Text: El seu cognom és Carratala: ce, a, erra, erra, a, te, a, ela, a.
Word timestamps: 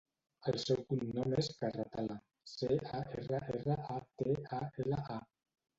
El 0.51 0.55
seu 0.61 0.79
cognom 0.93 1.35
és 1.41 1.49
Carratala: 1.59 2.17
ce, 2.55 2.73
a, 3.01 3.05
erra, 3.21 3.45
erra, 3.59 3.79
a, 3.99 4.03
te, 4.23 4.39
a, 4.63 4.67
ela, 4.87 5.07
a. 5.21 5.23